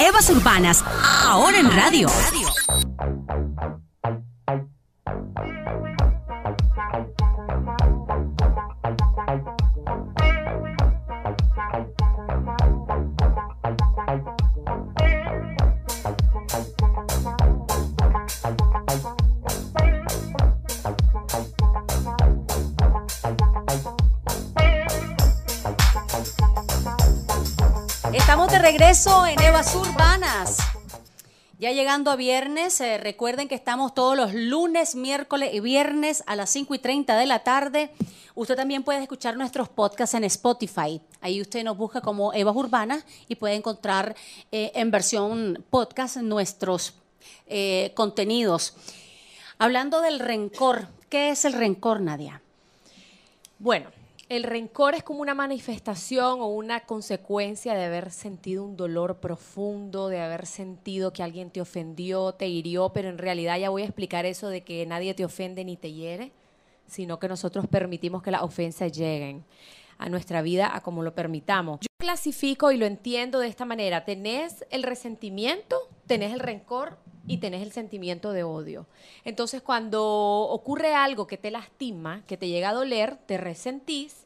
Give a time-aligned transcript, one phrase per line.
[0.00, 0.84] Evas Urbanas,
[1.26, 2.08] ahora en radio.
[28.12, 29.74] Estamos de regreso en Evas
[30.18, 30.58] Urbanas.
[31.60, 36.34] Ya llegando a viernes, eh, recuerden que estamos todos los lunes, miércoles y viernes a
[36.34, 37.90] las 5 y 30 de la tarde.
[38.34, 41.00] Usted también puede escuchar nuestros podcasts en Spotify.
[41.20, 44.16] Ahí usted nos busca como Evas Urbanas y puede encontrar
[44.50, 46.94] eh, en versión podcast nuestros
[47.46, 48.74] eh, contenidos.
[49.58, 52.42] Hablando del rencor, ¿qué es el rencor, Nadia?
[53.60, 53.90] Bueno,
[54.28, 60.08] el rencor es como una manifestación o una consecuencia de haber sentido un dolor profundo,
[60.08, 63.86] de haber sentido que alguien te ofendió, te hirió, pero en realidad ya voy a
[63.86, 66.32] explicar eso de que nadie te ofende ni te hiere,
[66.86, 69.44] sino que nosotros permitimos que las ofensas lleguen
[69.96, 71.80] a nuestra vida a como lo permitamos.
[71.80, 74.04] Yo clasifico y lo entiendo de esta manera.
[74.04, 75.76] Tenés el resentimiento,
[76.06, 76.98] tenés el rencor
[77.28, 78.86] y tenés el sentimiento de odio.
[79.24, 84.24] Entonces, cuando ocurre algo que te lastima, que te llega a doler, te resentís,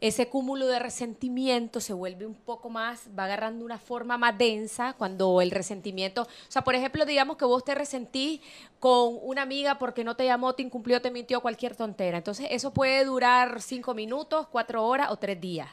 [0.00, 4.94] ese cúmulo de resentimiento se vuelve un poco más, va agarrando una forma más densa
[4.94, 8.40] cuando el resentimiento, o sea, por ejemplo, digamos que vos te resentís
[8.78, 12.16] con una amiga porque no te llamó, te incumplió, te mintió, cualquier tontera.
[12.16, 15.68] Entonces, eso puede durar cinco minutos, cuatro horas o tres días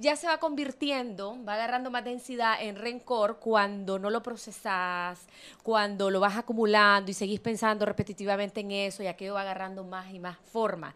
[0.00, 5.20] ya se va convirtiendo, va agarrando más densidad en rencor cuando no lo procesas,
[5.62, 10.12] cuando lo vas acumulando y seguís pensando repetitivamente en eso y aquello va agarrando más
[10.12, 10.94] y más forma.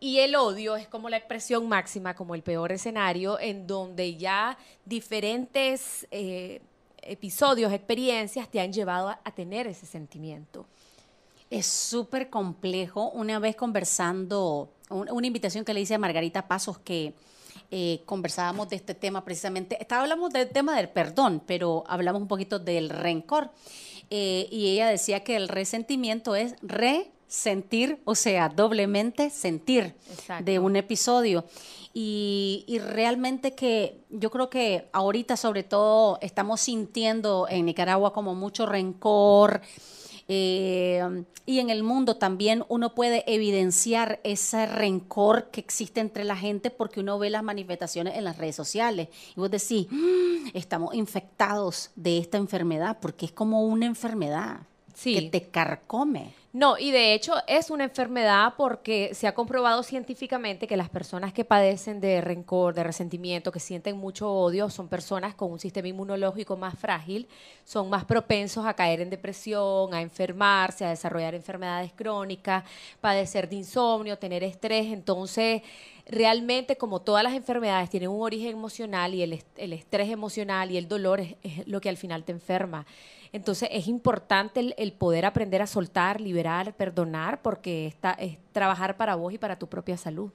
[0.00, 4.56] Y el odio es como la expresión máxima, como el peor escenario, en donde ya
[4.84, 6.60] diferentes eh,
[7.02, 10.66] episodios, experiencias te han llevado a, tener ese sentimiento.
[11.50, 13.10] Es súper complejo.
[13.10, 17.14] Una vez conversando, un- una invitación que le hice a Margarita Pasos que
[17.70, 19.78] eh, conversábamos de este tema precisamente.
[19.90, 23.50] Hablamos del tema del perdón, pero hablamos un poquito del rencor.
[24.10, 30.44] Eh, y ella decía que el resentimiento es resentir, o sea, doblemente sentir Exacto.
[30.44, 31.44] de un episodio.
[31.92, 38.34] Y, y realmente que yo creo que ahorita sobre todo estamos sintiendo en Nicaragua como
[38.34, 39.60] mucho rencor.
[40.28, 46.36] Eh, y en el mundo también uno puede evidenciar ese rencor que existe entre la
[46.36, 49.08] gente porque uno ve las manifestaciones en las redes sociales.
[49.34, 54.60] Y vos decís, "Mm, estamos infectados de esta enfermedad porque es como una enfermedad
[54.98, 55.14] Sí.
[55.14, 56.34] que te carcome.
[56.52, 61.32] No, y de hecho es una enfermedad porque se ha comprobado científicamente que las personas
[61.32, 65.86] que padecen de rencor, de resentimiento, que sienten mucho odio, son personas con un sistema
[65.86, 67.28] inmunológico más frágil,
[67.64, 72.64] son más propensos a caer en depresión, a enfermarse, a desarrollar enfermedades crónicas,
[73.00, 74.86] padecer de insomnio, tener estrés.
[74.86, 75.62] Entonces,
[76.06, 80.72] realmente como todas las enfermedades tienen un origen emocional y el, est- el estrés emocional
[80.72, 82.84] y el dolor es, es lo que al final te enferma.
[83.32, 89.16] Entonces es importante el, poder aprender a soltar, liberar, perdonar, porque está, es trabajar para
[89.16, 90.30] vos y para tu propia salud.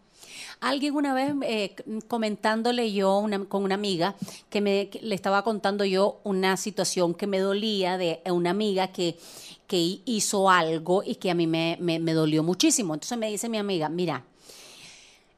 [0.62, 1.76] Alguien una vez eh,
[2.08, 4.16] comentándole yo con una amiga
[4.50, 9.18] que me le estaba contando yo una situación que me dolía de una amiga que,
[9.68, 12.94] que hi- hizo algo y que a mí me, me- me dolió muchísimo.
[12.94, 14.24] Entonces me dice mi amiga, mira,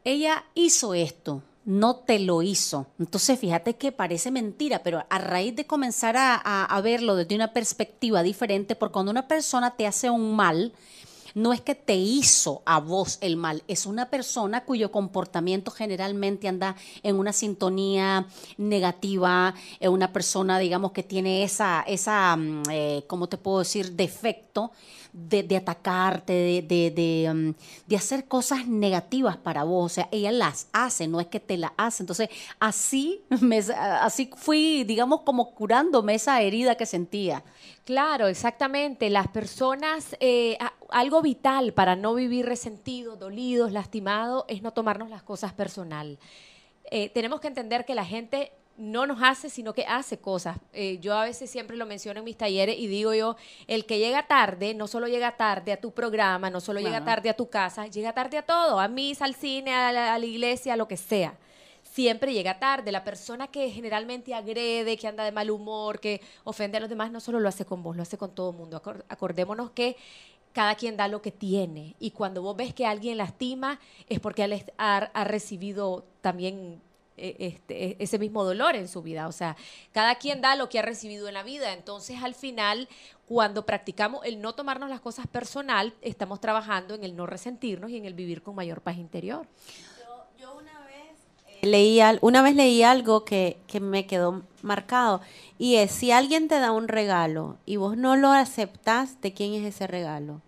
[0.03, 2.85] ella hizo esto, no te lo hizo.
[2.99, 8.21] Entonces, fíjate que parece mentira, pero a raíz de comenzar a, verlo desde una perspectiva
[8.21, 10.73] diferente, porque cuando una persona te hace un mal,
[11.33, 16.47] no es que te hizo a vos el mal, es una persona cuyo comportamiento generalmente
[16.47, 18.27] anda en una sintonía
[18.57, 23.93] negativa, es una persona, digamos, que tiene esa, esa mm, eh, ¿cómo te puedo decir?,
[23.93, 24.71] defecto
[25.15, 27.53] de, atacarte, de, de, mm,
[27.87, 29.85] de hacer cosas negativas para vos.
[29.91, 32.03] O sea, ella las hace, no es que te las hace.
[32.03, 37.43] Entonces, así, me, así fui, digamos, como curándome esa herida que sentía.
[37.85, 39.09] Claro, exactamente.
[39.09, 40.57] Las personas, eh,
[40.89, 46.19] algo vital para no vivir resentidos, dolidos, lastimados, es no tomarnos las cosas personal.
[46.91, 50.57] Eh, tenemos que entender que la gente no nos hace, sino que hace cosas.
[50.73, 53.37] Eh, yo a veces siempre lo menciono en mis talleres y digo yo,
[53.67, 57.29] el que llega tarde, no solo llega tarde a tu programa, no solo llega tarde
[57.29, 60.25] a tu casa, llega tarde a todo, a misa, al cine, a la, a la
[60.25, 61.37] iglesia, a lo que sea
[61.83, 62.91] siempre llega tarde.
[62.91, 67.09] La persona que generalmente agrede, que anda de mal humor, que ofende a los demás,
[67.09, 68.81] no solo lo hace con vos, lo hace con todo el mundo.
[68.83, 69.95] Acor- Acordémonos que
[70.51, 71.95] cada quien da lo que tiene.
[71.99, 73.79] Y cuando vos ves que alguien lastima,
[74.09, 74.43] es porque
[74.77, 76.81] ha, ha recibido también
[77.17, 79.27] este, e, ese mismo dolor en su vida.
[79.27, 79.55] O sea,
[79.91, 81.73] cada quien da lo que ha recibido en la vida.
[81.73, 82.87] Entonces, al final,
[83.27, 87.97] cuando practicamos el no tomarnos las cosas personal, estamos trabajando en el no resentirnos y
[87.97, 89.47] en el vivir con mayor paz interior.
[90.39, 91.17] Yo, una vez
[91.47, 95.21] eh, leí, una vez leí algo que, que me quedó marcado
[95.57, 99.53] y es, si alguien te da un regalo y vos no lo aceptás, ¿de quién
[99.53, 100.41] es ese regalo?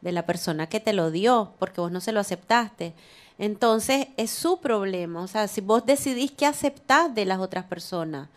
[0.00, 2.94] De la persona que te lo dio, porque vos no se lo aceptaste.
[3.40, 5.22] Entonces es su problema.
[5.22, 8.28] O sea, si vos decidís que aceptás de las otras personas,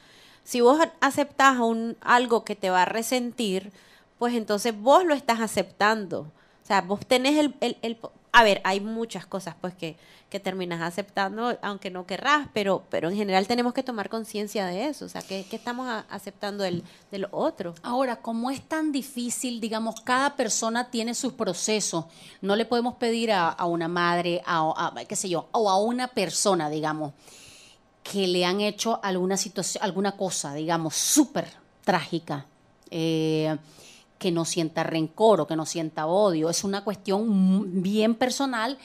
[0.45, 3.73] si vos aceptás un, algo que te va a resentir,
[4.17, 6.21] pues entonces vos lo estás aceptando.
[6.21, 7.53] O sea, vos tenés el
[8.35, 9.95] a ver, hay muchas cosas pues que,
[10.31, 14.88] que terminas aceptando, aunque no querrás, pero, pero en general tenemos que tomar conciencia de
[14.88, 17.75] eso, o sea, que, estamos aceptando el, de lo otro.
[17.83, 22.06] Ahora, como es tan difícil, digamos, cada persona tiene sus procesos,
[22.41, 26.71] no le podemos pedir a, una madre, a, qué sé yo, o a una persona,
[26.71, 27.13] digamos,
[28.01, 31.47] que le han hecho alguna situación, alguna cosa, digamos, súper
[31.83, 32.47] trágica.
[32.89, 33.56] Eh,
[34.23, 36.49] que no sienta rencor o que no sienta odio.
[36.49, 38.77] Es una cuestión bien personal,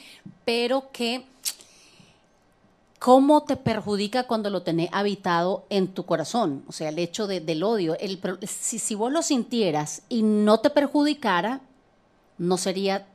[0.43, 1.23] pero que
[2.99, 6.65] cómo te perjudica cuando lo tenés habitado en tu corazón.
[6.67, 7.97] O sea, el hecho del odio.
[7.97, 11.61] El, si, si vos lo sintieras y no te perjudicara,
[12.37, 13.07] no sería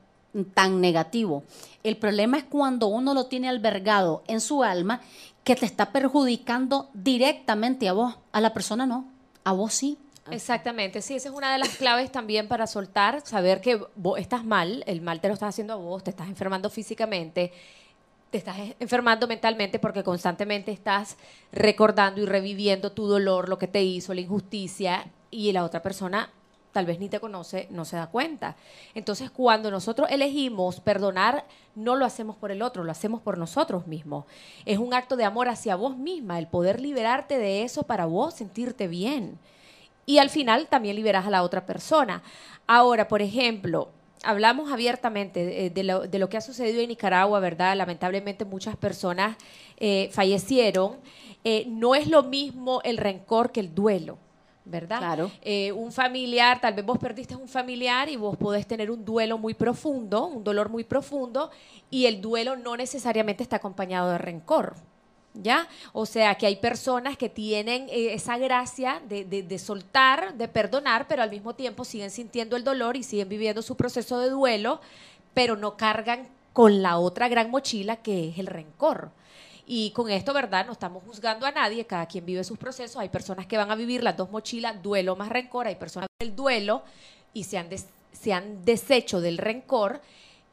[0.55, 1.43] tan negativo.
[1.83, 5.01] El problema es cuando uno lo tiene albergado en su alma
[5.43, 9.05] que te está perjudicando directamente a vos, a la persona no,
[9.43, 9.99] a vos sí.
[10.31, 14.43] Exactamente, sí, esa es una de las claves también para soltar, saber que vos estás
[14.43, 17.51] mal, el mal te lo estás haciendo a vos, te estás enfermando físicamente,
[18.31, 21.17] te estás enfermando mentalmente porque constantemente estás
[21.51, 25.05] recordando y reviviendo tu dolor, lo que te hizo, la injusticia,
[25.35, 26.29] y la otra persona
[26.71, 28.57] tal vez ni te conoce, no se da cuenta.
[28.95, 33.87] Entonces, cuando nosotros elegimos perdonar, no lo hacemos por el otro, lo hacemos por nosotros
[33.87, 34.25] mismos.
[34.65, 38.33] Es un acto de amor hacia vos misma, el poder liberarte de eso para vos
[38.33, 39.39] sentirte bien
[40.05, 42.21] y al final también liberas a la otra persona.
[42.67, 43.89] Ahora, por ejemplo,
[44.23, 47.75] hablamos abiertamente de, lo, que ha sucedido en Nicaragua, ¿verdad?
[47.75, 49.37] Lamentablemente muchas personas
[49.77, 50.97] eh, fallecieron.
[51.43, 54.17] Eh, no es lo mismo el rencor que el duelo.
[54.67, 54.97] ¿verdad?
[54.97, 55.31] Claro.
[55.43, 59.37] Eh, un familiar, tal vez vos perdiste un familiar y vos podés tener un duelo
[59.37, 61.51] muy profundo, un dolor muy profundo,
[61.91, 64.75] y el duelo no necesariamente está acompañado de rencor.
[65.41, 65.67] ¿Ya?
[65.93, 71.07] O sea, que hay personas que tienen eh, esa gracia de, de, soltar, de perdonar,
[71.07, 74.81] pero al mismo tiempo siguen sintiendo el dolor y siguen viviendo su proceso de duelo,
[75.33, 79.11] pero no cargan con la otra gran mochila que es el rencor.
[79.67, 80.65] Y con esto, ¿verdad?
[80.65, 82.97] No estamos juzgando a nadie, cada quien vive sus procesos.
[82.97, 86.27] Hay personas que van a vivir las dos mochilas, duelo más rencor, hay personas que
[86.27, 86.83] el duelo
[87.33, 87.67] y se han,
[88.11, 90.01] se han deshecho del rencor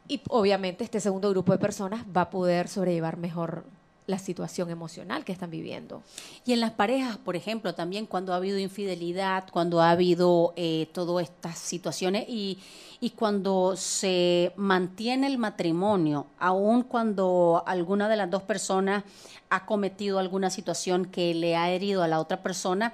[0.08, 3.64] y obviamente este segundo grupo de personas va a poder sobrellevar mejor
[4.12, 6.02] la situación emocional que están viviendo.
[6.46, 10.88] Y en las parejas, por ejemplo, también cuando ha habido infidelidad, cuando ha habido eh,
[10.92, 12.58] todas estas situaciones y,
[13.00, 19.02] y, cuando se mantiene el matrimonio, aun cuando alguna de las dos personas
[19.48, 22.92] ha cometido alguna situación que le ha herido a la otra persona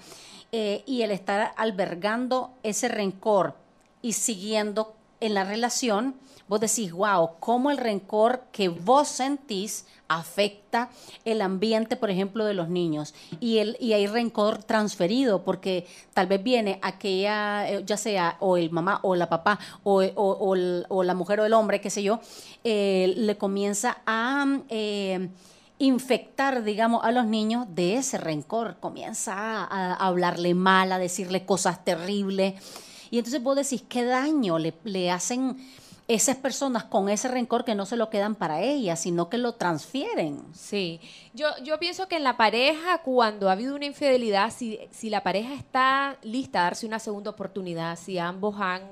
[0.50, 3.55] eh, y el estar albergando ese rencor
[4.03, 6.14] y siguiendo en la relación,
[6.49, 10.89] vos decís, wow, cómo el rencor que vos sentís afecta
[11.25, 13.15] el ambiente, por ejemplo, de los niños.
[13.41, 18.57] Y, el, y hay rencor transferido, porque tal vez viene aquella, eh, ya sea o
[18.57, 22.21] el mamá o la papá o, o, la mujer o el hombre, qué sé yo,
[22.64, 24.47] eh, le comienza a...
[24.69, 25.28] Eh,
[25.81, 31.85] infectar, digamos, a los niños de ese rencor, comienza a, hablarle mal, a decirle cosas
[31.85, 32.55] terribles.
[33.11, 35.57] Y entonces vos decís, ¿qué daño le, le hacen
[36.09, 39.53] esas personas con ese rencor que no se lo quedan para ellas, sino que lo
[39.53, 40.43] transfieren.
[40.55, 41.00] Sí,
[41.35, 45.23] yo, yo pienso que en la pareja, cuando ha habido una infidelidad, si, si la
[45.23, 48.83] pareja está lista a darse una segunda oportunidad, si ambos han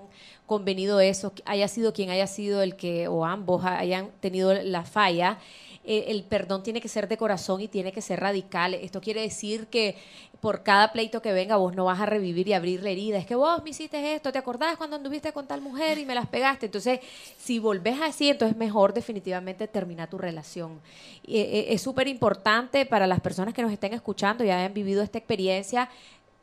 [0.45, 5.39] convenido eso, haya sido quien haya sido el que, o ambos hayan tenido la falla,
[5.89, 8.75] eh, el perdón tiene que ser de corazón y tiene que ser radical.
[8.75, 9.97] Esto quiere decir que
[10.41, 13.19] por cada pleito que venga vos no vas a revivir y abrir la herida.
[13.19, 16.17] Es que vos me hiciste esto, ¿te acordás cuando anduviste con tal mujer y me
[16.17, 16.67] las pegaste?
[16.67, 16.99] Entonces,
[17.39, 20.81] si volvés así, entonces mejor definitivamente terminar tu relación.
[21.25, 25.05] Eh, eh, es súper importante para las personas que nos estén escuchando y hayan vivido
[25.05, 25.89] esta experiencia,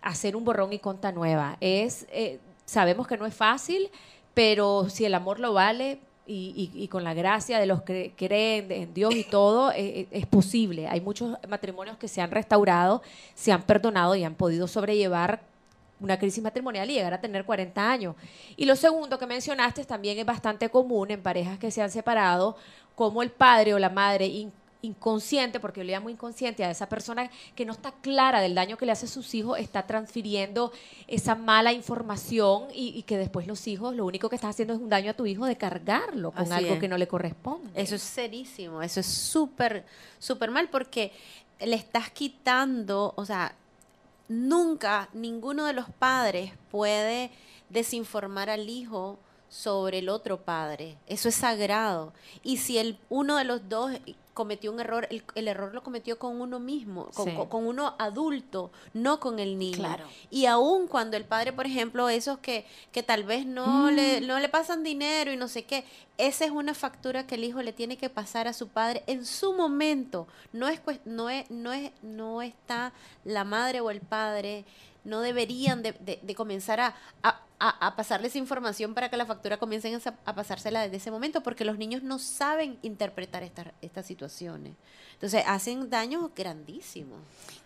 [0.01, 1.57] hacer un borrón y conta nueva.
[1.59, 2.07] Es,
[2.65, 3.89] sabemos que no es fácil,
[4.33, 8.93] pero si el amor lo vale, y, con la gracia de los que creen en
[8.93, 10.87] Dios y todo, eh, eh, es posible.
[10.87, 13.01] Hay muchos matrimonios que se han restaurado,
[13.35, 15.41] se han perdonado y han podido sobrellevar
[15.99, 18.15] una crisis matrimonial y llegar a tener 40 años.
[18.55, 22.55] Y lo segundo que mencionaste también es bastante común en parejas que se han separado,
[22.95, 24.27] como el padre o la madre
[24.83, 28.77] inconsciente, porque yo le llamo inconsciente a esa persona que no está clara del daño
[28.77, 30.71] que le hace a sus hijos, está transfiriendo
[31.07, 34.89] esa mala información y, que después los hijos lo único que estás haciendo es un
[34.89, 37.69] daño a tu hijo de cargarlo con algo que no le corresponde.
[37.73, 39.85] Eso es serísimo, eso es súper,
[40.19, 41.11] súper mal porque
[41.61, 43.55] le estás quitando, o sea,
[44.27, 47.31] nunca ninguno de los padres puede
[47.69, 50.97] desinformar al hijo sobre el otro padre.
[51.07, 52.11] Eso es sagrado.
[52.43, 53.91] Y si el uno de los dos
[54.33, 57.09] cometió un error, el, error lo cometió con uno mismo,
[57.49, 59.97] con, uno adulto, no con el niño.
[60.29, 64.27] Y aún cuando el padre, por ejemplo, esos que, que tal vez no, le, mm.
[64.27, 65.85] no le pasan dinero y no sé qué,
[66.17, 69.25] esa es una factura que el hijo le tiene que pasar a su padre en
[69.25, 70.27] su momento.
[70.51, 74.65] No es, no es, no es, no está la madre o el padre
[75.03, 77.41] no deberían de, de, comenzar a, a,
[77.95, 82.03] pasarles información para que la factura comiencen a, pasársela desde ese momento, porque los niños
[82.03, 83.43] no saben interpretar
[83.81, 84.73] estas situaciones.
[85.23, 87.19] Entonces hacen daños grandísimos.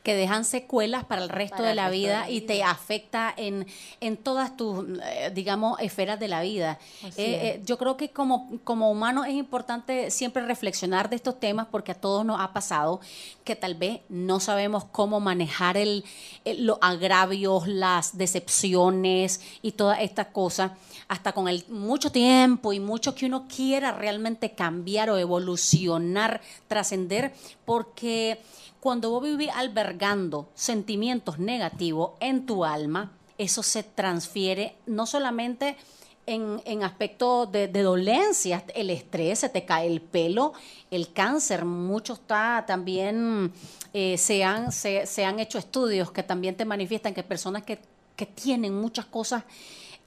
[0.03, 3.67] Que dejan secuelas para el resto de la vida y te afecta en,
[3.99, 6.79] en todas tus, eh, digamos, esferas de la vida.
[7.03, 11.67] Eh, eh, yo creo que como, como humanos es importante siempre reflexionar de estos temas
[11.69, 13.01] porque a todos nos ha pasado
[13.43, 16.05] que tal vez no sabemos cómo manejar el,
[16.45, 20.71] los agravios, las decepciones y todas estas cosas,
[21.07, 27.33] hasta con el mucho tiempo y mucho que uno quiera realmente cambiar o evolucionar, trascender,
[27.63, 28.41] porque
[28.81, 35.77] cuando vos vivís albergando sentimientos negativos en tu alma, eso se transfiere no solamente
[36.25, 40.51] en, en aspectos de, dolencias, el estrés, se te cae el pelo,
[40.91, 43.53] el cáncer, mucho está también,
[43.93, 47.79] eh, se, han, se, han hecho estudios que también te manifiestan que personas que,
[48.17, 49.45] que tienen muchas cosas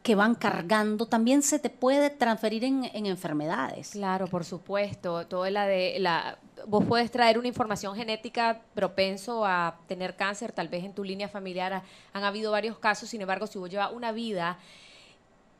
[0.02, 3.90] que van cargando, también se te puede transferir en, en enfermedades.
[3.90, 5.26] Claro, por supuesto.
[5.26, 10.68] Todo la de la vos puedes traer una información genética propenso a tener cáncer, tal
[10.68, 14.12] vez en tu línea familiar han habido varios casos, sin embargo, si vos llevas una
[14.12, 14.58] vida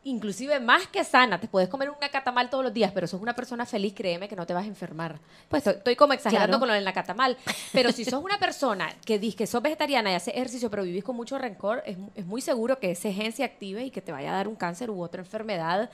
[0.05, 3.35] inclusive más que sana, te puedes comer una catamal todos los días, pero sos una
[3.35, 5.19] persona feliz, créeme que no te vas a enfermar.
[5.49, 7.37] Pues estoy, como exagerando con lo de la catamal,
[7.73, 11.05] pero si sos una persona que dice que sos vegetariana y haces ejercicio, pero vivís
[11.05, 14.13] con mucho rencor, es, es muy seguro que ese gen se active y que te
[14.13, 15.91] vaya a dar un cáncer u otra enfermedad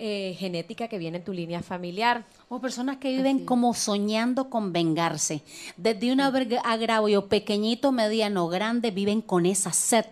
[0.00, 2.24] eh, genética que viene en tu línea familiar.
[2.48, 5.42] O personas que viven como soñando con vengarse.
[5.76, 10.06] Desde un agravio pequeñito, mediano, grande, viven con esa sed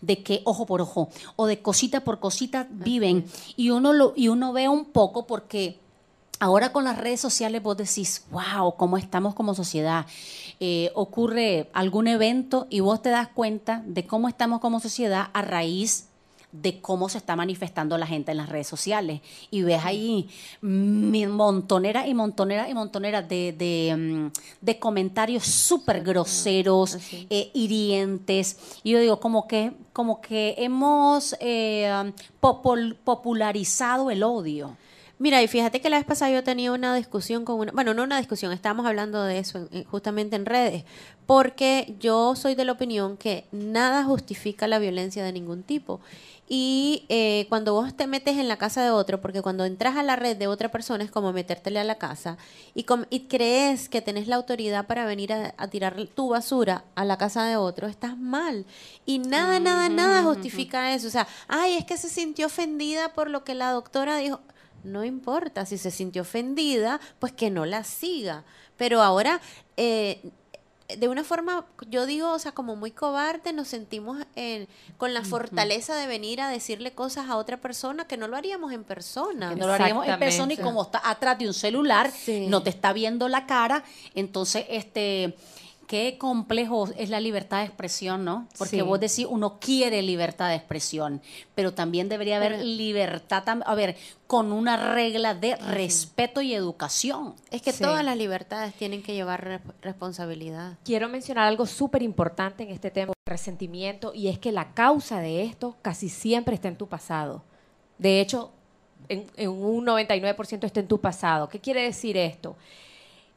[0.00, 3.26] de que ojo por ojo o de cosita por cosita viven.
[3.56, 5.80] Y uno, lo, y uno ve un poco porque
[6.38, 10.06] ahora con las redes sociales vos decís, wow, cómo estamos como sociedad.
[10.60, 15.42] Eh, ocurre algún evento y vos te das cuenta de cómo estamos como sociedad a
[15.42, 16.11] raíz
[16.52, 19.20] de cómo se está manifestando la gente en las redes sociales.
[19.50, 20.28] Y ves ahí
[20.60, 24.30] montoneras y montoneras y montoneras de, de,
[24.64, 26.98] mm, comentarios súper groseros,
[27.30, 28.58] eh, hirientes.
[28.82, 34.76] Y yo digo, como que, como que hemos eh, popularizado el odio.
[35.22, 38.02] Mira, y fíjate que la vez pasada yo tenía una discusión con una, bueno, no
[38.02, 40.82] una discusión, estábamos hablando de eso justamente en redes,
[41.26, 46.00] porque yo soy de la opinión que nada justifica la violencia de ningún tipo.
[46.48, 50.02] Y eh, cuando vos te metes en la casa de otro, porque cuando entras a
[50.02, 52.36] la red de otra persona es como metértele a la casa
[52.74, 57.16] y, y crees que tenés la autoridad para venir a, tirar tu basura a la
[57.16, 58.66] casa de otro, estás mal.
[59.06, 61.06] Y nada, nada, nada justifica eso.
[61.06, 64.40] O sea, ay, es que se sintió ofendida por lo que la doctora dijo.
[64.84, 68.44] No importa, si se sintió ofendida, pues que no la siga.
[68.76, 69.40] Pero ahora
[69.76, 70.32] eh,
[70.96, 74.18] de una forma, yo digo, o sea, como muy cobarde, nos sentimos
[74.96, 78.72] con la fortaleza de venir a decirle cosas a otra persona que no lo haríamos
[78.72, 79.50] en persona.
[79.50, 82.10] Que no lo haríamos en persona y como está atrás de un celular,
[82.48, 83.84] no te está viendo la cara,
[84.14, 85.36] entonces, este
[85.92, 88.48] qué complejo es la libertad de expresión, ¿no?
[88.56, 91.20] Porque vos decís, uno quiere libertad de expresión,
[91.54, 97.34] pero también debería haber libertad, a ver, con una regla de respeto y educación.
[97.50, 100.78] Es que todas las libertades tienen que llevar responsabilidad.
[100.82, 105.42] Quiero mencionar algo súper importante en este tema, resentimiento, y es que la causa de
[105.42, 107.42] esto casi siempre está en tu pasado.
[107.98, 108.50] De hecho,
[109.10, 111.50] en, en un 99% está en tu pasado.
[111.50, 112.56] ¿Qué quiere decir esto?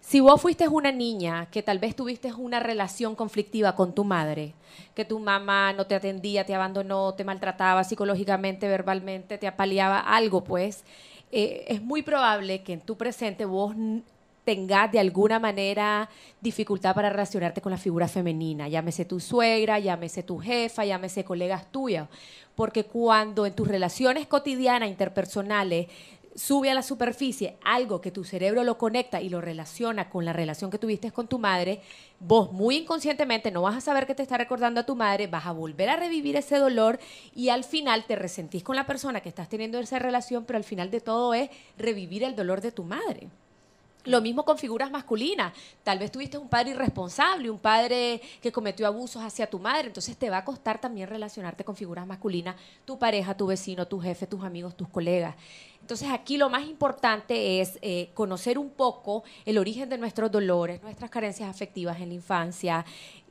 [0.08, 4.54] Si vos fuiste una niña que tal vez tuviste una relación conflictiva con tu madre,
[4.94, 10.44] que tu mamá no te atendía, te abandonó, te maltrataba psicológicamente, verbalmente, te apaleaba algo,
[10.44, 10.84] pues,
[11.32, 13.74] eh, es muy probable que en tu presente vos
[14.44, 16.08] tengas de alguna manera
[16.40, 21.72] dificultad para relacionarte con la figura femenina, llámese tu suegra, llámese tu jefa, llámese colegas
[21.72, 22.08] tuyas,
[22.54, 25.88] porque cuando en tus relaciones cotidianas, interpersonales,
[26.36, 30.34] sube a la superficie algo que tu cerebro lo conecta y lo relaciona con la
[30.34, 31.82] relación que tuviste con tu madre,
[32.20, 35.46] vos muy inconscientemente no vas a saber que te está recordando a tu madre, vas
[35.46, 37.00] a volver a revivir ese dolor
[37.34, 40.64] y al final te resentís con la persona que estás teniendo esa relación, pero al
[40.64, 43.30] final de todo es revivir el dolor de tu madre.
[44.06, 45.54] Lo mismo con figuras masculinas.
[45.84, 50.16] Tal vez tuviste un padre irresponsable, un padre que cometió abusos hacia tu madre, entonces
[50.16, 54.28] te va a costar también relacionarte con figuras masculinas, tu pareja, tu vecino, tu jefe,
[54.28, 55.36] tus amigos, tus colegas.
[55.82, 60.82] Entonces aquí lo más importante es eh, conocer un poco el origen de nuestros dolores,
[60.82, 62.86] nuestras carencias afectivas en la infancia,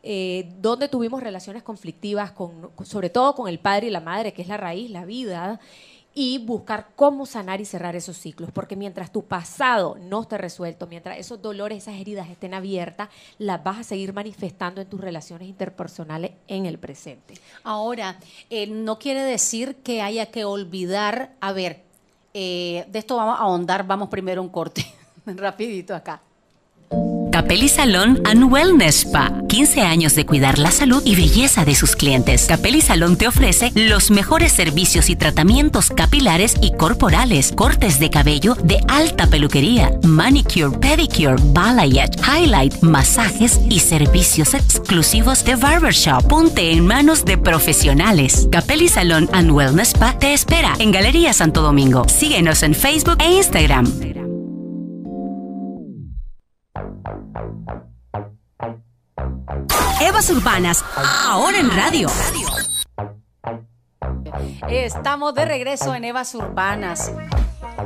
[0.04, 4.42] eh, donde tuvimos relaciones conflictivas, con, sobre todo con el padre y la madre, que
[4.42, 5.58] es la raíz, la vida
[6.14, 10.86] y buscar cómo sanar y cerrar esos ciclos, porque mientras tu pasado no esté resuelto,
[10.86, 15.48] mientras esos dolores, esas heridas estén abiertas, las vas a seguir manifestando en tus relaciones
[15.48, 17.34] interpersonales en el presente.
[17.64, 18.18] Ahora,
[18.48, 21.82] eh, no quiere decir que haya que olvidar, a ver,
[22.32, 24.86] eh, de esto vamos a ahondar, vamos primero un corte,
[25.26, 26.20] rapidito acá.
[27.34, 29.32] Capelli Salón and Wellness Spa.
[29.48, 32.46] 15 años de cuidar la salud y belleza de sus clientes.
[32.46, 38.54] Capelli Salón te ofrece los mejores servicios y tratamientos capilares y corporales, cortes de cabello
[38.54, 46.24] de alta peluquería, manicure, pedicure, balayage, highlight, masajes y servicios exclusivos de barbershop.
[46.28, 48.46] Ponte en manos de profesionales.
[48.52, 52.08] Capelli Salón and Wellness Spa te espera en Galería Santo Domingo.
[52.08, 54.23] Síguenos en Facebook e Instagram.
[60.00, 62.08] Evas Urbanas, ahora en radio.
[64.68, 67.12] Estamos de regreso en Evas Urbanas.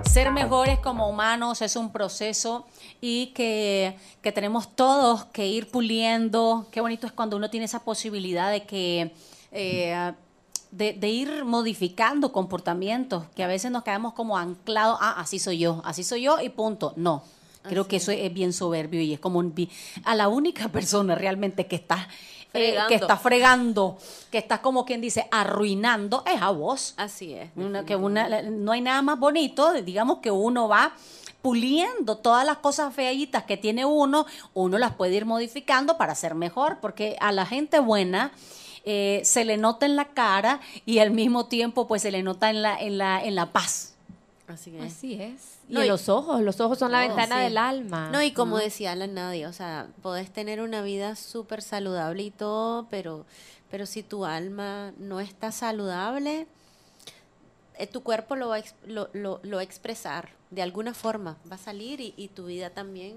[0.05, 2.67] Ser mejores como humanos es un proceso
[3.01, 6.67] y que, que, tenemos todos que ir puliendo.
[6.71, 9.15] Qué bonito es cuando uno tiene esa posibilidad de que...
[9.53, 10.13] Eh,
[10.71, 15.81] de, ir modificando comportamientos, que a veces nos quedamos como anclados, ah, así soy yo,
[15.85, 16.93] así soy yo y punto.
[16.97, 17.23] No,
[17.69, 19.43] Creo que eso es bien soberbio y es como
[20.05, 22.09] a la única persona realmente que está
[22.55, 23.99] eh, que está fregando,
[24.31, 26.95] que está como quien dice arruinando es a vos.
[26.97, 27.51] Así es.
[27.87, 30.93] que una, no hay nada más bonito, digamos que uno va
[31.43, 36.35] puliendo todas las cosas feitas que tiene uno, uno las puede ir modificando para ser
[36.35, 38.33] mejor, porque a la gente buena
[38.85, 42.49] eh, se le nota en la cara y al mismo tiempo pues se le nota
[42.49, 43.95] en la, en la, en la paz.
[44.47, 44.83] Así es.
[44.83, 45.58] Así es.
[45.69, 48.11] Y los ojos, los ojos son la ventana del alma.
[48.11, 52.31] No, y como decía la Nadia, o sea, podés tener una vida súper saludable y
[52.31, 53.27] todo, pero,
[53.71, 56.47] pero si tu alma no está saludable,
[57.79, 61.57] eh, tu cuerpo lo va, a, lo, lo, va a expresar de alguna forma, va
[61.57, 63.17] a salir y, tu vida también.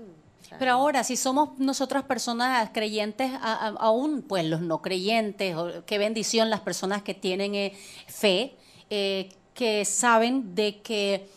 [0.59, 6.59] Pero ahora, si somos nosotras personas creyentes, aún pues los no creyentes, qué bendición las
[6.59, 7.73] personas que tienen eh,
[8.07, 8.55] fe,
[8.89, 11.29] eh, que saben de que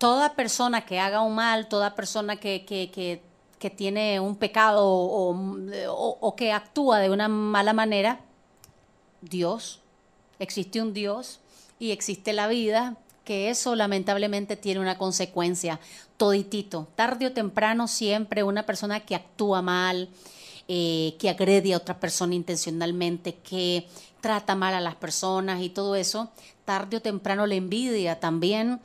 [0.00, 5.36] toda persona que haga un mal, toda persona que, que, que, tiene un pecado o,
[6.20, 8.20] o, que actúa de una mala manera,
[9.20, 9.80] Dios,
[10.38, 11.40] existe un Dios
[11.78, 15.78] y existe la vida, que eso lamentablemente tiene una consecuencia,
[16.16, 20.08] toditito, tarde o temprano siempre una persona que actúa mal,
[20.66, 23.86] eh, que agrede a otra persona intencionalmente, que
[24.22, 26.30] trata mal a las personas y todo eso,
[26.64, 28.80] tarde o temprano la envidia también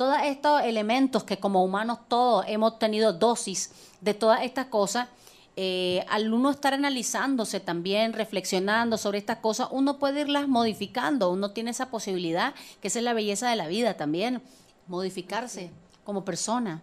[0.00, 5.08] todos estos elementos que como humanos todos hemos tenido dosis de todas estas cosas,
[5.56, 11.50] eh, al uno estar analizándose también, reflexionando sobre estas cosas, uno puede irlas modificando, uno
[11.50, 14.40] tiene esa posibilidad, que esa es la belleza de la vida también,
[14.86, 15.70] modificarse
[16.02, 16.80] como persona.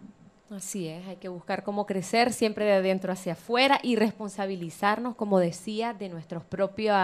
[0.49, 5.39] Así es, hay que buscar cómo crecer siempre de adentro hacia afuera y responsabilizarnos, como
[5.39, 6.95] decía, de nuestros propios...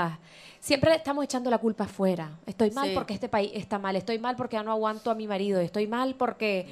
[0.62, 2.32] Siempre estamos echando la culpa afuera.
[2.45, 5.27] Estoy mal porque este país está mal, estoy mal porque ya no aguanto a mi
[5.27, 6.67] marido, estoy mal porque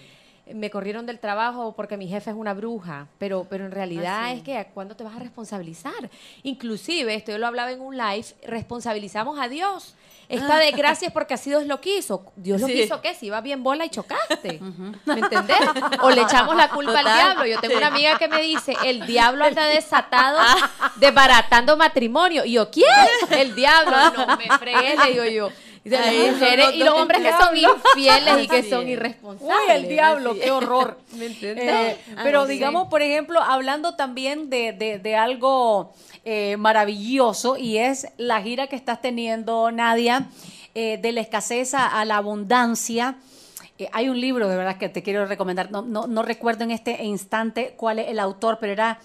[0.53, 4.41] me corrieron del trabajo porque mi jefe es una bruja, pero, pero en realidad es
[4.41, 6.09] que ¿cuándo te vas a responsabilizar?
[6.43, 9.95] Inclusive, esto yo lo hablaba en un live, responsabilizamos a Dios.
[10.31, 12.31] Esta desgracia es porque así Dios lo quiso.
[12.35, 14.59] Dios lo quiso que si iba bien bola y chocaste.
[15.05, 15.57] ¿Me entendés?
[16.01, 17.45] O le echamos la culpa al diablo.
[17.45, 20.39] Yo tengo una amiga que me dice, el diablo anda desatado,
[20.95, 22.45] desbaratando matrimonio.
[22.45, 22.87] Y yo, ¿quién?
[23.31, 23.91] El diablo.
[24.25, 25.49] No me fregué, le digo yo.
[25.83, 29.55] Y, mujeres, y los hombres que son infieles y que son irresponsables.
[29.55, 30.99] Uy, el diablo, qué horror.
[31.13, 31.65] ¿Me entiendes?
[31.67, 35.93] Eh, pero digamos, por ejemplo, hablando también de, de, de algo
[36.25, 40.27] eh, maravilloso y es la gira que estás teniendo, Nadia,
[40.75, 43.15] eh, de la escasez a, la abundancia.
[43.91, 47.03] hay un libro de verdad que te quiero recomendar, no, no, no, recuerdo en este
[47.03, 48.99] instante cuál es el autor, pero era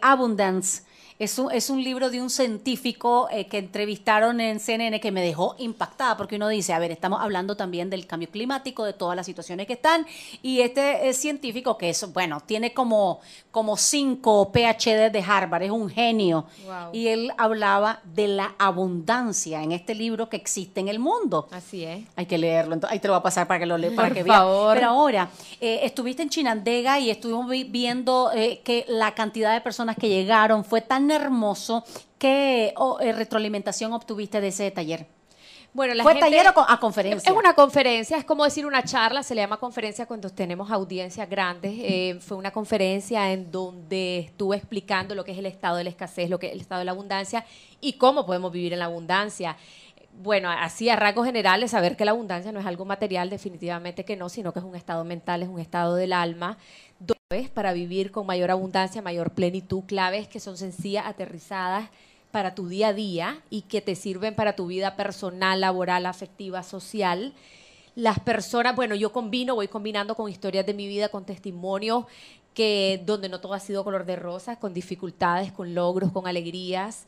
[0.00, 0.82] Abundance
[1.24, 5.22] Es un, es un libro de un científico eh, que entrevistaron en CNN que me
[5.22, 9.16] dejó impactada porque uno dice, a ver, estamos hablando también del cambio climático, de todas
[9.16, 10.06] las situaciones que están
[10.42, 15.70] y este es científico que es, bueno, tiene como, como cinco PhD de Harvard, es
[15.70, 16.90] un genio Wow.
[16.92, 21.48] y él hablaba de la abundancia en este libro que existe en el mundo.
[21.50, 22.04] Así es.
[22.16, 24.08] Hay que leerlo, entonces ahí te lo voy a pasar para que lo leas, para
[24.08, 24.36] Por que veas.
[24.36, 24.74] favor.
[24.74, 29.60] Pero ahora, eh, estuviste en Chinandega y estuvimos vi- viendo eh, que la cantidad de
[29.60, 31.84] personas que llegaron fue tan hermoso.
[32.18, 35.06] ¿Qué oh, eh, retroalimentación obtuviste de ese taller?
[35.74, 37.28] Bueno, la ¿Fue gente- taller o a conferencia?
[37.32, 41.28] Es una conferencia, es como decir una charla, se le llama conferencia cuando tenemos audiencias
[41.28, 41.72] grandes.
[41.76, 45.90] Eh, fue una conferencia en donde estuve explicando lo que es el estado de la
[45.90, 47.44] escasez, lo que es el estado de la abundancia
[47.80, 49.56] y cómo podemos vivir en la abundancia.
[50.16, 54.16] Bueno, así a rasgos generales, saber que la abundancia no es algo material, definitivamente que
[54.16, 56.56] no, sino que es un estado mental, es un estado del alma.
[57.00, 57.16] Dos,
[57.52, 61.90] para vivir con mayor abundancia, mayor plenitud, claves que son sencillas, aterrizadas
[62.30, 66.62] para tu día a día y que te sirven para tu vida personal, laboral, afectiva,
[66.62, 67.32] social.
[67.96, 72.06] Las personas, bueno, yo combino, voy combinando con historias de mi vida, con testimonios
[72.54, 77.06] que donde no todo ha sido color de rosa, con dificultades, con logros, con alegrías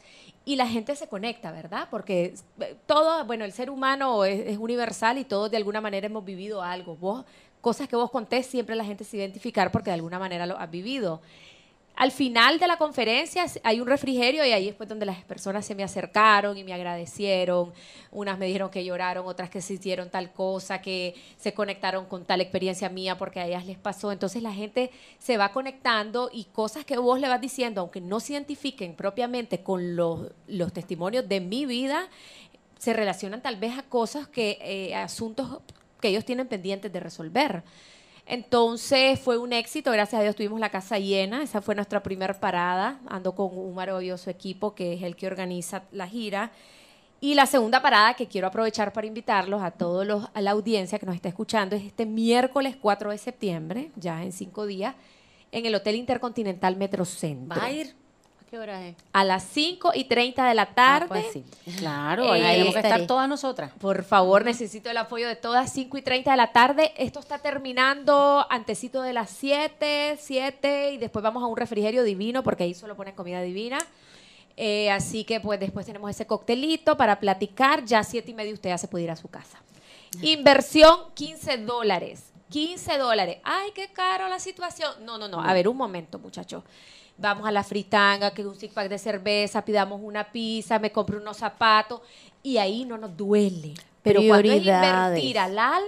[0.48, 1.88] y la gente se conecta, ¿verdad?
[1.90, 6.24] Porque eh, todo, bueno, el ser humano es, universal y todos de alguna manera hemos
[6.24, 6.96] vivido algo.
[6.96, 7.24] Vos,
[7.60, 10.70] cosas que vos contés, siempre la gente se identificar porque de alguna manera lo has
[10.70, 11.20] vivido.
[11.96, 15.64] Al final de la conferencia hay un refrigerio y ahí es pues donde las personas
[15.64, 17.72] se me acercaron y me agradecieron.
[18.12, 22.26] Unas me dijeron que lloraron, otras que se hicieron tal cosa, que se conectaron con
[22.26, 24.12] tal experiencia mía porque a ellas les pasó.
[24.12, 28.20] Entonces la gente se va conectando y cosas que vos le vas diciendo, aunque no
[28.20, 32.08] se identifiquen propiamente con los, los testimonios de mi vida,
[32.78, 35.60] se relacionan tal vez a cosas que, eh, asuntos
[35.98, 37.62] que ellos tienen pendientes de resolver.
[38.26, 42.34] Entonces fue un éxito, gracias a Dios tuvimos la casa llena, esa fue nuestra primera
[42.34, 46.50] parada, ando con un maravilloso equipo que es el que organiza la gira.
[47.20, 50.98] Y la segunda parada que quiero aprovechar para invitarlos a todos los, a la audiencia
[50.98, 54.96] que nos está escuchando es este miércoles 4 de septiembre, ya en cinco días,
[55.52, 57.58] en el Hotel Intercontinental Metrocentro.
[57.58, 57.94] ¿Va a ir?
[58.46, 58.94] ¿A qué hora es?
[59.12, 61.06] A las 5 y 30 de la tarde.
[61.06, 61.44] Ah, pues sí.
[61.78, 63.72] Claro, ahí Eh, tenemos que estar todas nosotras.
[63.80, 66.92] Por favor, necesito el apoyo de todas, 5 y 30 de la tarde.
[66.96, 72.44] Esto está terminando antecito de las 7, 7, y después vamos a un refrigerio divino,
[72.44, 73.78] porque ahí solo ponen comida divina.
[74.56, 77.84] Eh, así que pues después tenemos ese coctelito para platicar.
[77.84, 79.58] Ya a 7 y media usted ya se puede ir a su casa.
[80.22, 82.32] Inversión, 15 dólares.
[82.50, 83.38] 15 dólares.
[83.42, 85.04] Ay, qué caro la situación.
[85.04, 85.40] No, no, no.
[85.42, 86.62] A ver, un momento, muchachos.
[87.18, 91.18] Vamos a la fritanga, que un six pack de cerveza, pidamos una pizza, me compro
[91.18, 92.00] unos zapatos
[92.42, 93.74] y ahí no nos duele.
[94.02, 95.82] Pero cuando es invertir al alma,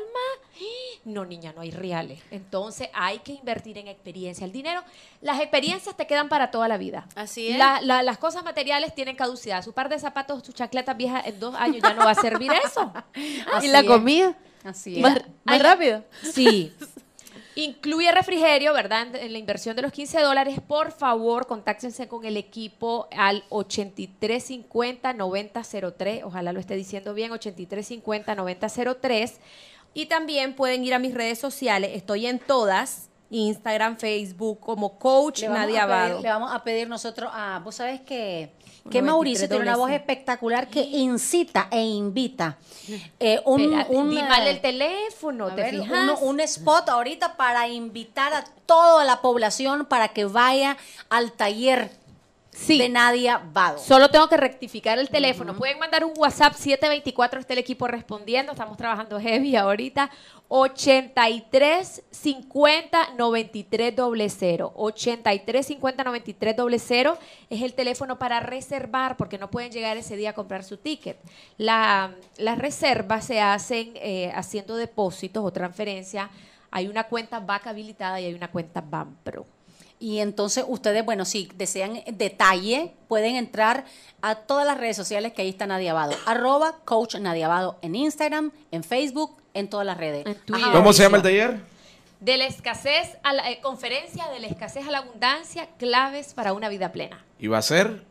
[1.05, 2.21] no, niña, no hay reales.
[2.33, 4.45] Entonces hay que invertir en experiencia.
[4.45, 4.83] El dinero,
[5.21, 7.07] las experiencias te quedan para toda la vida.
[7.15, 7.59] Así es.
[7.59, 9.63] La- la- las cosas materiales tienen caducidad.
[9.63, 12.51] Su par de zapatos, su chacletas viejas en dos años ya no va a servir
[12.65, 12.93] eso.
[13.63, 13.87] ¿Y la es.
[13.87, 14.35] comida?
[14.65, 15.03] Así es.
[15.45, 16.03] ¿Más, rápido?
[16.33, 16.73] Sí.
[17.61, 19.17] Incluye refrigerio, ¿verdad?
[19.17, 26.23] En- la inversión de los 15 dólares, por favor, contáctense con el equipo al 8350-9003.
[26.25, 29.41] Ojalá lo esté diciendo bien, 8350-9003.
[29.93, 31.91] Y también pueden ir a mis redes sociales.
[31.95, 33.08] Estoy en todas.
[33.31, 36.21] Instagram, Facebook, como Coach Nadia Abado.
[36.21, 38.51] le vamos a pedir nosotros a, vos sabés que,
[38.91, 42.57] que 93 Mauricio tiene una voz espectacular que incita e invita.
[43.21, 45.91] Eh, un, Espérate, un, di eh, mal el teléfono, ¿te ver, fijas?
[46.05, 50.79] uno- un spot ahorita para invitar a toda la población para que vaya
[51.11, 51.91] al taller
[52.61, 52.77] Sí.
[52.79, 53.79] de Nadia Vado.
[53.79, 55.55] Solo tengo que rectificar el teléfono.
[55.57, 58.53] Pueden mandar un WhatsApp 724, está el equipo respondiendo.
[58.53, 60.11] Estamos trabajando heavy ahorita.
[60.49, 64.73] 83 50 93 00.
[64.75, 67.19] 83 50 93 00
[67.51, 71.17] es el teléfono para reservar porque no pueden llegar ese día a comprar su ticket.
[71.59, 76.29] La- las reservas se hacen eh, haciendo depósitos o transferencia.
[76.71, 79.47] Hay una cuenta VAC habilitada y hay una cuenta BAM Pro.
[80.01, 83.85] Y entonces ustedes, bueno, si desean detalle, pueden entrar
[84.23, 86.17] a todas las redes sociales que ahí está Nadia Abado.
[86.27, 90.25] Arroba Coach Nadia Abado en Instagram, en Facebook, en todas las redes.
[90.53, 91.61] Ajá, ¿Cómo se llama el taller?
[92.21, 96.53] De la escasez a la eh, conferencia de la escasez a la abundancia, claves para
[96.53, 97.25] una vida plena.
[97.39, 98.03] Y va a ser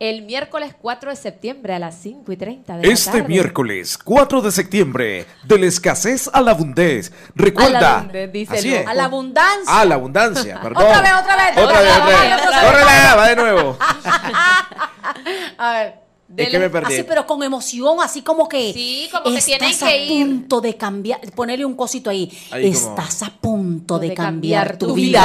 [0.00, 3.26] El miércoles 4 de septiembre a las 5 y 30 de la este tarde.
[3.28, 7.10] miércoles 4 de septiembre, de la escasez a la abundez.
[7.34, 7.78] Recuerda.
[7.78, 8.86] A la abundez, dice Así el es.
[8.86, 9.64] A la abundancia.
[9.66, 10.84] Ah, la abundancia, perdón.
[10.84, 11.50] Otra vez, otra vez.
[11.64, 12.70] Otra vez, Otra vez.
[12.70, 13.78] Córrela, va de nuevo.
[15.58, 15.94] A ver.
[16.36, 16.94] Es que me perdí.
[16.94, 18.72] Así, pero con emoción, así como que.
[18.72, 20.26] Sí, como que estás tienen a que ir.
[20.26, 21.20] punto de cambiar.
[21.34, 22.30] Ponerle un cosito ahí.
[22.52, 25.20] Ahí como- estás a punto de, De cambiar, cambiar tu tu vida.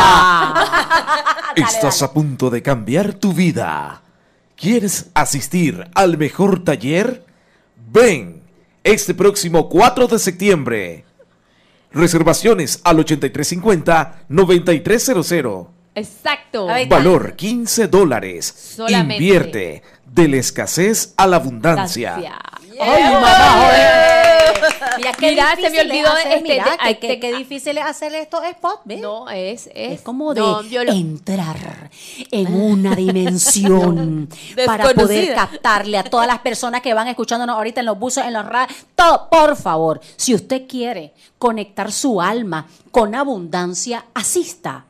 [0.55, 1.23] vida.
[1.69, 4.01] Estás a punto de cambiar tu vida.
[4.55, 7.23] ¿Quieres asistir al mejor taller?
[7.91, 8.41] Ven
[8.83, 11.05] este próximo 4 de septiembre.
[11.91, 15.67] Reservaciones al 8350-9300.
[15.95, 16.67] Exacto.
[16.89, 18.73] Valor 15 dólares.
[18.75, 19.13] Solamente.
[19.15, 22.17] Invierte de la escasez a la abundancia.
[22.19, 22.39] Gracias.
[22.79, 24.22] Ay, mamá, joder.
[24.97, 27.83] Mira, qué Mira, se me olvidó hacer, este- de- que- que- que- qué difícil es
[27.85, 29.01] hacer estos spots, ¿ves?
[29.01, 29.93] No, es, es.
[29.93, 31.89] Es como de No, yo lo- entrar
[32.31, 34.29] en una dimensión
[34.65, 38.33] para poder captarle a todas las personas que van escuchándonos ahorita en los buses, en
[38.33, 39.29] los radios, todo.
[39.29, 44.85] Por favor, si usted quiere conectar su alma con abundancia, asista.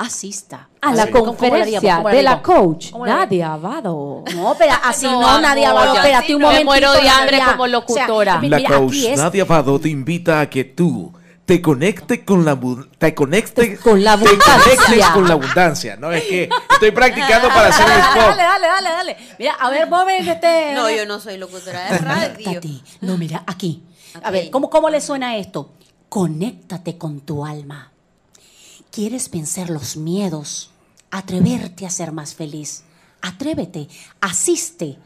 [0.00, 0.68] Asista.
[0.80, 2.92] A la conferencia ¿Cómo le de la coach.
[2.94, 4.24] Nadia Abado.
[4.34, 5.54] No, pero así no, No, va.
[5.54, 6.64] ya Espérate un me momentito.
[6.70, 7.52] muero de hambre Nadia.
[7.52, 8.36] como locutora.
[8.36, 11.12] O sea, La mira, coach Nadia Vado te invita a que tú
[11.44, 12.58] te conectes con la
[12.96, 15.12] te conectes Con la abundancia.
[15.12, 15.96] con la abundancia.
[15.96, 18.36] No es que estoy practicando para hacer el Dale, spot.
[18.36, 19.16] dale, dale, dale, dale.
[19.38, 20.72] Mira, a ver, vos ven este.
[20.74, 22.60] No, yo no soy locutora de radio.
[23.02, 23.84] No, mira, aquí.
[24.22, 25.74] A ver, ¿cómo, ¿cómo le suena esto?
[26.08, 27.89] Conéctate con tu alma.
[28.90, 30.70] ¿Quieres vencer los miedos?
[31.10, 32.82] Atreverte a ser más feliz.
[33.22, 33.88] Atrévete,
[34.20, 34.98] asiste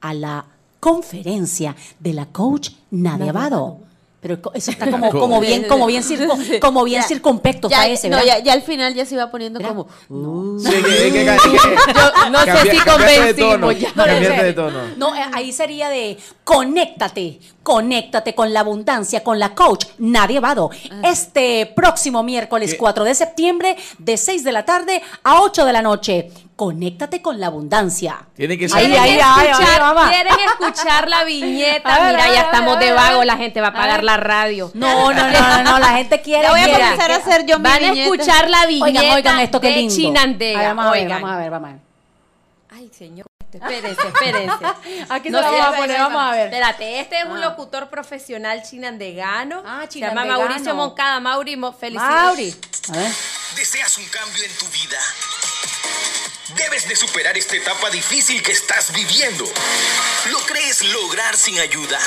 [0.00, 0.46] a la
[0.78, 3.89] conferencia de la coach Nadia Vado.
[4.20, 8.10] Pero eso está como, como bien, como bien, circo- como bien Ya, circunspecto ya, ese,
[8.10, 9.86] no, ya, ya al final ya se iba poniendo como.
[10.10, 13.88] uh, Sí, que- que- que- que- Yo no sé si de convencimos tono, ya.
[13.94, 14.78] No, cambiaste no, de tono.
[14.98, 20.70] No, eh, ahí sería de conéctate, conéctate con la abundancia, con la coach Nadia Vado.
[21.02, 22.76] Este próximo miércoles ¿Qué?
[22.76, 26.30] 4 de septiembre, de 6 de la tarde a 8 de la noche.
[26.60, 28.18] Conéctate con la abundancia.
[28.36, 28.80] Tiene que ser.
[28.80, 30.10] ¿Quieren, ahí, ahí, escuchar, ahí, mamá.
[30.10, 31.98] quieren escuchar la viñeta?
[32.00, 34.70] Ver, Mira, ya estamos de vago, la gente va a pagar la radio.
[34.74, 36.42] No, no, no, no, no, la gente quiere.
[36.42, 39.40] Ya voy a comenzar a hacer yo mi Van a escuchar la viñeta Oigan, oigan
[39.40, 39.94] esto, qué de lindo.
[39.94, 40.58] Chinandega.
[40.58, 41.80] Ver, vamos a ver, vamos a ver, vamos a ver.
[42.68, 43.26] Ay, señor.
[43.54, 44.64] Espérense, espérense.
[45.08, 46.02] Aquí No se la sé, vamos a poner, va.
[46.08, 46.44] vamos a ver.
[46.48, 49.62] Espérate, este es un locutor profesional chinandegano.
[49.64, 50.38] Ah, Se llama chinandegano.
[50.46, 51.20] Mauricio Moncada.
[51.20, 52.22] Mauri, felicidades.
[52.22, 52.54] Mauri.
[52.90, 53.12] A ver.
[53.56, 54.98] ¿Deseas un cambio en tu vida?
[56.56, 59.44] Debes de superar esta etapa difícil que estás viviendo.
[60.30, 61.98] ¿Lo crees lograr sin ayuda?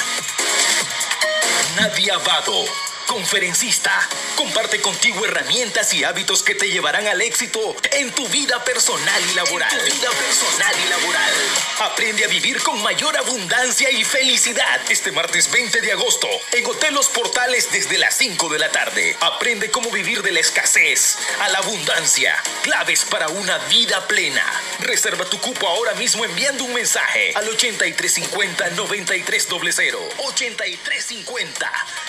[1.76, 2.66] Nadia Vado,
[3.08, 3.92] conferencista,
[4.36, 9.34] comparte contigo herramientas y hábitos que te llevarán al éxito en tu vida personal y
[9.34, 9.70] laboral.
[9.70, 11.34] Tu vida personal y laboral.
[11.82, 14.82] Aprende a vivir con mayor abundancia y felicidad.
[14.90, 19.18] Este martes 20 de agosto, en Hotel Los Portales desde las 5 de la tarde.
[19.20, 22.36] Aprende cómo vivir de la escasez a la abundancia.
[22.64, 24.44] Claves para una vida plena.
[24.80, 29.98] Reserva tu cupo ahora mismo enviando un mensaje al 8350-9300.
[30.18, 32.03] 8350-9300.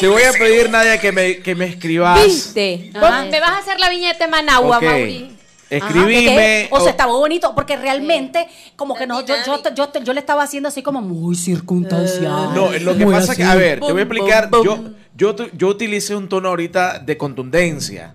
[0.00, 2.24] Te voy a pedir, Nadia, que me, que me escribas.
[2.24, 2.90] ¿Viste?
[2.94, 3.22] Ajá.
[3.22, 4.82] Vos Me vas a hacer la viñeta de Managua, Ok.
[4.84, 5.36] Mauri.
[5.70, 6.24] Escribime.
[6.26, 10.20] que- o sea, muy bonito porque realmente como que no, yo, yo, yo, yo le
[10.20, 12.54] estaba haciendo así como muy circunstancial.
[12.54, 13.50] No, lo que muy pasa que, así.
[13.52, 14.50] a ver, te voy a explicar.
[14.62, 14.84] Yo,
[15.16, 18.14] yo, tu- yo utilicé un tono ahorita de contundencia,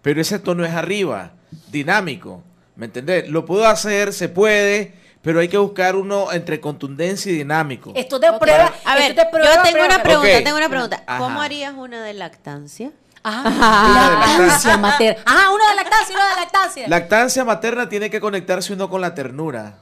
[0.00, 1.32] pero ese tono es arriba,
[1.72, 2.44] dinámico.
[2.76, 3.28] ¿Me entendés?
[3.28, 7.92] Lo puedo hacer, se puede, pero hay que buscar uno entre contundencia y dinámico.
[7.94, 8.72] Esto de prueba.
[8.84, 11.02] A ver, de prueba, yo tengo prueba, una pregunta, tengo una pregunta.
[11.06, 11.18] Ajá.
[11.18, 12.90] ¿Cómo harías una de lactancia?
[13.24, 15.22] Ah, lactancia materna.
[15.24, 16.88] Ah, uno de lactancia, uno de lactancia.
[16.88, 19.78] Lactancia materna tiene que conectarse uno con la ternura.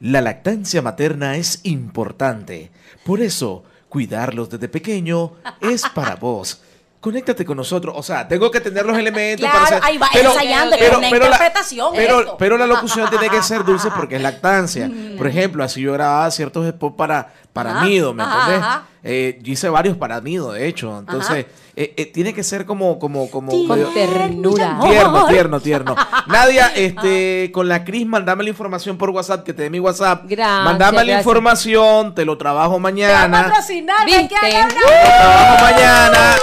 [0.00, 2.70] La lactancia materna es importante.
[3.04, 6.60] Por eso, cuidarlos desde pequeño es para vos.
[7.00, 7.94] Conéctate con nosotros.
[7.96, 9.88] O sea, tengo que tener los elementos Claro, para hacer.
[9.88, 12.36] ahí va, ensayando, es una la- interpretación pero, esto.
[12.36, 14.90] pero la locución tiene que ser dulce porque es lactancia.
[15.16, 18.62] Por ejemplo, así yo grababa ciertos spots para, para Ajá, Nido, ¿me ajá, entendés?
[18.62, 18.82] ajá.
[19.08, 20.98] Eh, yo hice varios para Nido, de hecho.
[20.98, 23.52] Entonces, eh, eh, tiene que ser como, como, como.
[23.68, 24.78] Con ternura.
[24.82, 25.94] Tierno, tierno, tierno.
[26.26, 30.24] Nadia, este, con la Cris, mandame la información por WhatsApp, que te dé mi WhatsApp.
[30.26, 33.42] Gracias, Mandame la información, te lo trabajo Te va a mañana.
[33.44, 34.18] patrocinar, ¿Viste?
[34.22, 36.36] hay que hacer Te lo trabajo mañana.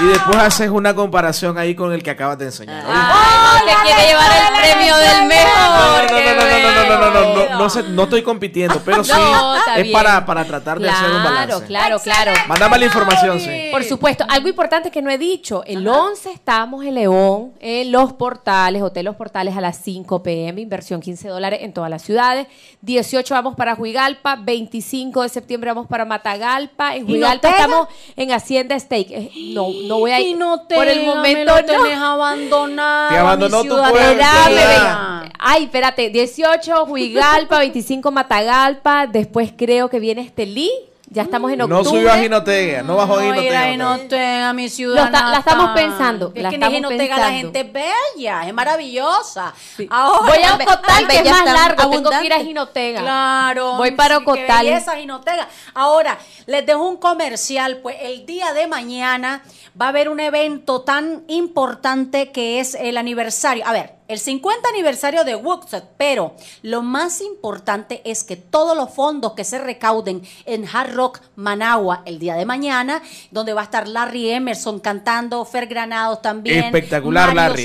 [0.00, 2.84] Y después haces una comparación ahí con el que acabas de enseñar.
[2.84, 2.92] ¿oíste?
[2.96, 6.10] Ay, te quiere llevar el premio del No, mejor.
[6.10, 9.12] no, no, no, no, no, no, no, no, no, no, no estoy compitiendo, pero sí
[9.14, 11.64] No, es para, para tratar de hacer un balance.
[11.66, 12.32] Claro, claro, claro.
[12.48, 13.68] Mándame la información, sí.
[13.70, 18.12] Por supuesto, algo importante que no he dicho, el 11 estamos en León, en Los
[18.14, 22.48] Portales, Hotel Los Portales a las 5 pm, inversión 15 dólares en todas las ciudades,
[22.82, 28.32] 18 vamos para Juigalpa, 25 de septiembre vamos para Matagalpa, en ¿Y Juigalpa estamos en
[28.32, 31.66] Hacienda Steak, Eh, no, no voy a ir, no por el momento lo no.
[31.66, 33.08] tenés abandonado.
[33.10, 35.30] Te abandonó mi tu ciudad pueblo.
[35.38, 40.70] Ay, espérate, 18 Juigalpa, 25 Matagalpa, después creo que viene Estelí,
[41.14, 41.84] Ya estamos en No octubre.
[41.84, 43.70] subió a Jinotega, no bajó a No ir a Jinotega.
[43.70, 45.04] Jinotega, mi ciudad.
[45.06, 48.52] Está- la estamos pensando, Es la que en estamos Jinotega la gente es bella, es
[48.52, 49.54] maravillosa.
[49.90, 51.90] Ahora, Voy a Ocotal, que es más largo.
[51.90, 52.44] Tengo que ir a abundante.
[52.44, 53.00] Jinotega.
[53.00, 53.74] Claro.
[53.76, 54.66] Voy para sí, qué Ocotal.
[54.66, 55.48] belleza, Jinotega.
[55.74, 59.42] Ahora, les dejo un comercial, pues el día de mañana
[59.80, 63.64] va a haber un evento tan importante que es el aniversario.
[63.66, 68.90] A ver, el 50 aniversario de Woodstock, pero lo más importante es que todos los
[68.90, 73.64] fondos que se recauden en Hard Rock Managua el día de mañana, donde va a
[73.64, 77.64] estar Larry Emerson cantando, Fer Granados también, Espectacular, Mario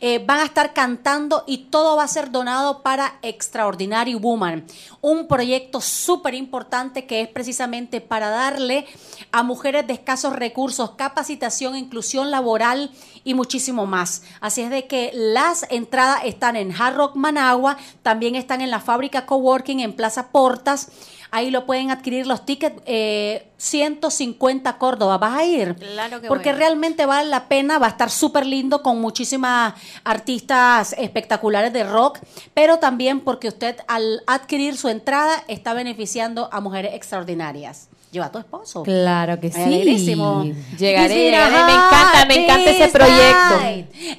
[0.00, 4.64] Eh, van a estar cantando y todo va a ser donado para Extraordinary Woman,
[5.02, 8.86] un proyecto súper importante que es precisamente para darle
[9.32, 12.90] a mujeres de escasos recursos capacitación, inclusión laboral
[13.26, 14.22] y muchísimo más.
[14.40, 18.78] Así es de que las entradas están en Hard Rock Managua, también están en la
[18.78, 20.88] fábrica Coworking en Plaza Portas.
[21.32, 25.18] Ahí lo pueden adquirir los tickets, eh, 150 Córdoba.
[25.18, 25.74] ¿Vas a ir?
[25.74, 26.58] Claro que Porque voy.
[26.60, 32.20] realmente vale la pena, va a estar súper lindo con muchísimas artistas espectaculares de rock,
[32.54, 37.88] pero también porque usted al adquirir su entrada está beneficiando a mujeres extraordinarias.
[38.12, 38.82] Lleva a tu esposo.
[38.82, 39.58] Claro que sí.
[40.78, 41.52] Llegaré, llegaré.
[41.64, 43.54] Me encanta, me encanta ese proyecto.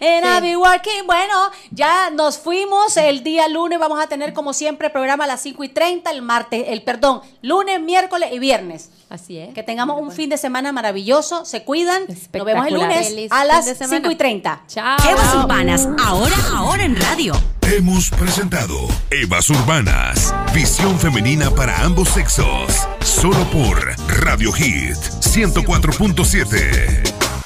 [0.02, 1.06] and I'll be working.
[1.06, 1.34] Bueno,
[1.72, 2.96] ya nos fuimos.
[2.98, 6.12] El día lunes vamos a tener, como siempre, programa a las 5 y 30.
[6.12, 8.92] El martes, el perdón, lunes, miércoles y viernes.
[9.10, 9.54] Así es.
[9.54, 11.46] Que tengamos un fin de semana maravilloso.
[11.46, 12.04] Se cuidan.
[12.08, 13.98] Nos vemos el lunes Feliz a las de semana.
[13.98, 14.64] 5 y 30.
[14.68, 14.98] Chao.
[15.10, 17.34] Evas Urbanas, ahora, ahora en radio.
[17.62, 18.78] Hemos presentado
[19.12, 23.78] Evas Urbanas, visión femenina para ambos sexos, solo por
[24.22, 27.37] Radio Hit 104.7.